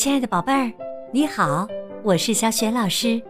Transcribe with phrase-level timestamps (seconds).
[0.00, 0.72] 亲爱的宝贝儿，
[1.12, 1.68] 你好，
[2.02, 3.20] 我是小雪老师，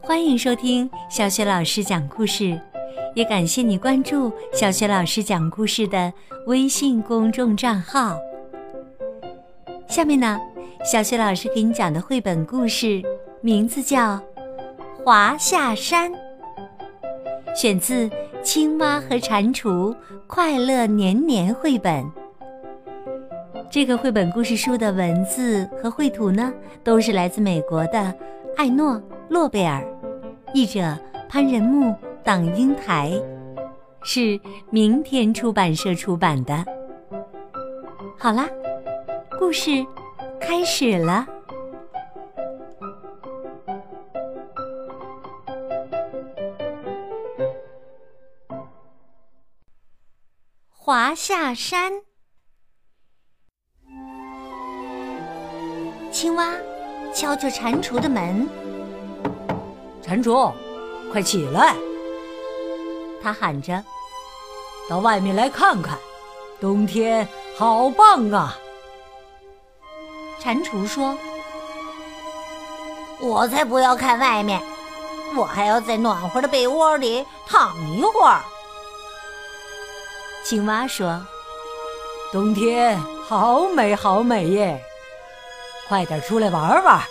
[0.00, 2.56] 欢迎收听小雪老师讲故事，
[3.16, 6.12] 也感谢你关注小雪老师讲故事的
[6.46, 8.16] 微信公众账号。
[9.88, 10.38] 下面呢，
[10.84, 13.02] 小雪老师给你讲的绘本故事
[13.40, 14.14] 名字叫
[15.04, 16.12] 《华夏山》，
[17.56, 18.08] 选自
[18.40, 19.92] 《青蛙和蟾蜍
[20.28, 22.08] 快乐年年》绘本。
[23.68, 26.52] 这个绘本故事书的文字和绘图呢，
[26.82, 28.14] 都是来自美国的
[28.56, 28.94] 艾诺·
[29.28, 29.84] 诺贝尔，
[30.54, 30.96] 译者
[31.28, 33.12] 潘仁木、党英台，
[34.02, 34.40] 是
[34.70, 36.64] 明天出版社出版的。
[38.18, 38.48] 好啦，
[39.38, 39.84] 故事
[40.40, 41.26] 开始了。
[50.70, 52.05] 华夏山。
[56.16, 56.50] 青蛙
[57.14, 58.48] 敲着蟾蜍的门，
[60.02, 60.50] 蟾蜍，
[61.12, 61.76] 快起来！
[63.22, 63.84] 他喊着
[64.88, 65.98] ：“到外面来看看，
[66.58, 67.28] 冬天
[67.58, 68.56] 好棒啊！”
[70.42, 71.14] 蟾蜍说
[73.20, 74.62] ：“我才不要看外面，
[75.36, 78.40] 我还要在暖和的被窝里躺一会儿。”
[80.42, 81.20] 青蛙说
[82.32, 84.82] ：“冬天好美，好美耶！”
[85.88, 87.02] 快点出来玩玩！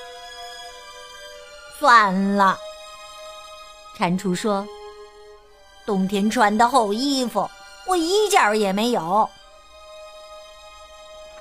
[1.80, 2.58] 算了，
[3.98, 4.68] 蟾蜍说
[5.86, 7.50] ：“冬天穿的厚衣服，
[7.86, 9.30] 我一件也没有。”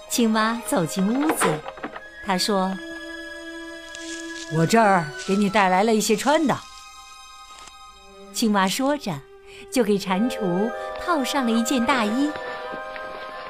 [0.08, 1.46] 青蛙走进屋子，
[2.24, 2.72] 他说
[4.56, 6.56] ：“我这儿给你带来了一些穿的。”
[8.32, 9.12] 青蛙说着，
[9.72, 10.70] 就给蟾蜍
[11.05, 12.30] 套上了一件大衣，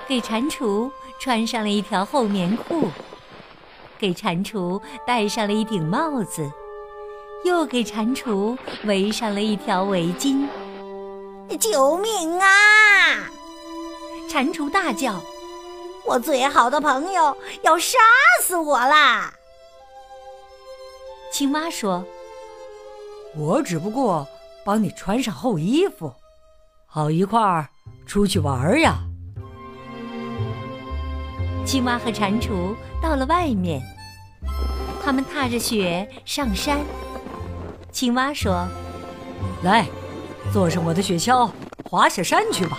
[0.06, 2.90] 给蟾蜍穿上了一条厚棉裤。
[3.98, 6.50] 给蟾蜍戴上了一顶帽子，
[7.45, 10.46] 又给蟾蜍围上了一条围巾。
[11.61, 13.30] 救命啊！
[14.29, 15.20] 蟾蜍大叫
[16.05, 17.98] ：“我最好的朋友要杀
[18.42, 19.33] 死我啦！”
[21.30, 22.05] 青蛙说
[23.36, 24.27] ：“我只不过
[24.64, 26.13] 帮你穿上厚衣服，
[26.86, 27.68] 好一块儿
[28.07, 28.98] 出去玩呀。”
[31.64, 33.80] 青蛙和蟾蜍到了外面。
[35.05, 36.81] 他们踏着雪上山。
[37.92, 38.67] 青蛙说
[39.63, 39.87] ：“来，
[40.53, 41.51] 坐上我的雪橇，
[41.85, 42.79] 滑下山去吧。”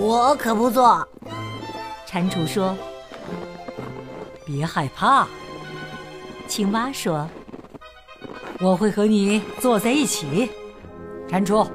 [0.00, 1.06] 我可不坐。
[2.06, 2.76] 蟾蜍说
[4.44, 5.26] ：“别害怕。”
[6.48, 7.28] 青蛙说
[8.60, 10.50] ：“我会和你坐在一起。”
[11.30, 11.68] 蟾蜍，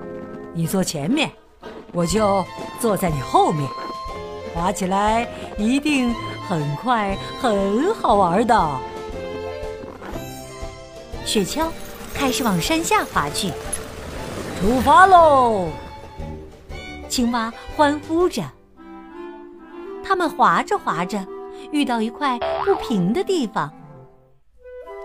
[0.53, 1.31] 你坐前面，
[1.93, 2.45] 我就
[2.79, 3.69] 坐在你后面，
[4.53, 5.27] 滑起来
[5.57, 6.13] 一定。
[6.49, 8.79] 很快，很好玩的。
[11.23, 11.67] 雪橇
[12.11, 13.49] 开始往山下滑去，
[14.59, 15.67] 出发喽！
[17.07, 18.41] 青蛙欢呼着。
[20.03, 21.23] 他们滑着滑着，
[21.71, 23.71] 遇到一块不平的地方，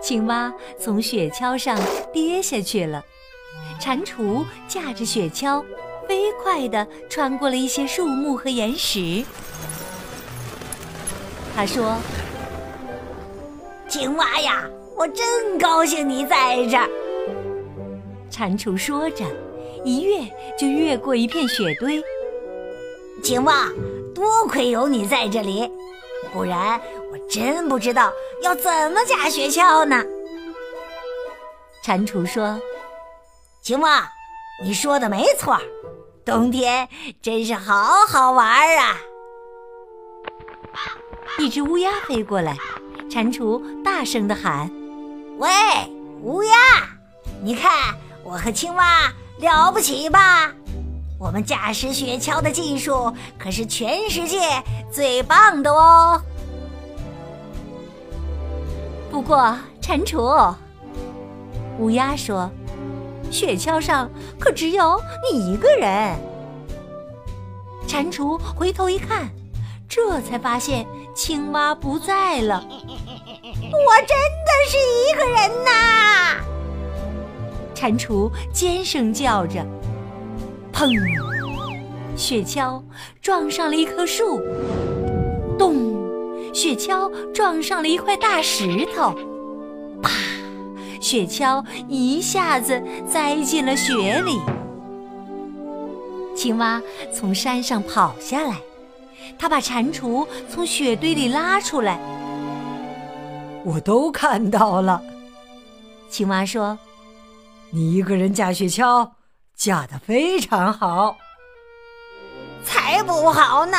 [0.01, 1.79] 青蛙从雪橇上
[2.11, 3.03] 跌下去了。
[3.79, 5.63] 蟾蜍驾着雪橇，
[6.07, 9.23] 飞快地穿过了一些树木和岩石。
[11.55, 11.95] 他说
[13.87, 14.65] ：“青蛙呀，
[14.97, 16.89] 我真高兴你在这儿。”
[18.29, 19.23] 蟾蜍说着，
[19.85, 20.19] 一跃
[20.59, 22.03] 就越过一片雪堆。
[23.23, 23.69] 青蛙，
[24.13, 25.71] 多亏有你在这里，
[26.33, 26.79] 不然
[27.09, 28.11] 我真不知道
[28.41, 30.03] 要怎么下雪橇呢。
[31.81, 32.59] 蟾蜍说
[33.63, 34.05] ：“青蛙，
[34.61, 35.57] 你说的没错，
[36.25, 36.89] 冬天
[37.21, 38.97] 真是好好玩啊。”
[41.37, 42.57] 一只乌鸦飞过来，
[43.09, 44.71] 蟾蜍大声地喊
[45.37, 45.49] ：“喂，
[46.21, 46.55] 乌鸦，
[47.43, 50.51] 你看我和青蛙了不起吧？
[51.19, 54.39] 我们驾驶雪橇的技术可是全世界
[54.89, 56.21] 最棒的哦。”
[59.11, 60.55] 不过，蟾蜍，
[61.79, 62.49] 乌鸦说
[63.29, 64.99] ：“雪橇上可只有
[65.31, 66.17] 你一个人。”
[67.85, 69.29] 蟾蜍回头一看。
[69.95, 76.43] 这才发现青蛙不在了， 我真的是一个人呐！
[77.73, 79.65] 蟾蜍尖声叫着，
[80.73, 80.91] 砰！
[82.17, 82.83] 雪橇
[83.21, 84.41] 撞上了一棵树，
[85.57, 85.95] 咚！
[86.53, 89.15] 雪橇撞上了一块大石头，
[90.01, 90.09] 啪！
[90.99, 94.41] 雪橇一下子栽进了雪里。
[96.35, 96.81] 青蛙
[97.13, 98.59] 从山上跑下来。
[99.37, 101.99] 他把蟾蜍从雪堆里拉出来。
[103.63, 105.01] 我都看到了，
[106.09, 106.77] 青蛙说
[107.71, 109.09] ：“你一个人架雪橇，
[109.55, 111.17] 架得非常好。”
[112.63, 113.77] 才不好呢！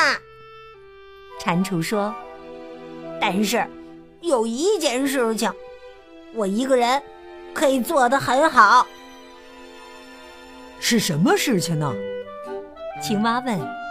[1.39, 2.13] 蟾蜍说
[3.19, 3.65] ：“但是
[4.21, 5.51] 有一件事情，
[6.33, 7.01] 我一个人
[7.53, 8.85] 可以做得很好。
[10.79, 11.93] 是什么事情呢？”
[13.01, 13.86] 青蛙问。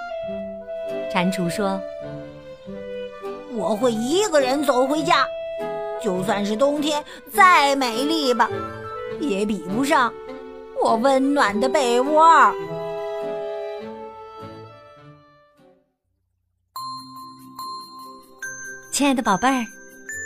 [1.17, 1.81] 蟾蜍说
[3.57, 5.27] ：“我会一个人走回家。”
[6.03, 7.03] 就算是冬天
[7.33, 8.51] 再美丽吧，
[9.19, 10.13] 也比不上
[10.85, 12.53] 我温暖的被窝。
[18.93, 19.65] 亲爱的宝贝儿，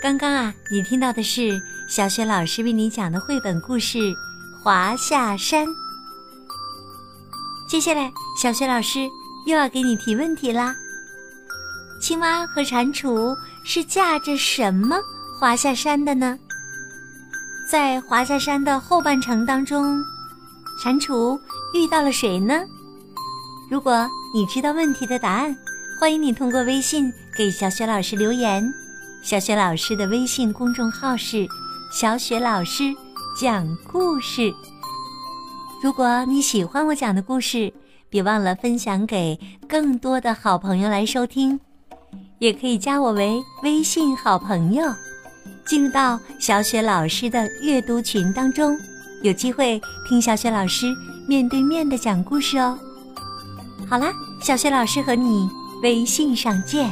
[0.02, 1.56] 刚刚啊，你听到的是
[1.88, 3.98] 小雪老师为你讲的绘本故事
[4.64, 5.64] 《华夏山》。
[7.68, 8.10] 接下来，
[8.42, 8.98] 小雪老师
[9.46, 10.74] 又要给你提问题啦。
[12.00, 14.98] 青蛙和蟾蜍是驾着什么？
[15.38, 16.38] 滑下山的呢，
[17.66, 20.04] 在华夏山的后半程当中，
[20.82, 21.40] 蟾蜍
[21.72, 22.62] 遇到了谁呢？
[23.70, 25.56] 如果你知道问题的答案，
[25.98, 28.70] 欢迎你通过微信给小雪老师留言。
[29.22, 31.46] 小雪老师的微信公众号是
[31.92, 32.94] “小雪老师
[33.38, 34.52] 讲故事”。
[35.82, 37.72] 如果你喜欢我讲的故事，
[38.10, 41.60] 别忘了分享给更多的好朋友来收听，
[42.40, 44.92] 也可以加我为微信好朋友。
[45.64, 48.76] 进入到小雪老师的阅读群当中，
[49.22, 50.86] 有机会听小雪老师
[51.28, 52.76] 面对面的讲故事哦。
[53.88, 55.48] 好啦，小雪老师和你
[55.82, 56.90] 微信上见。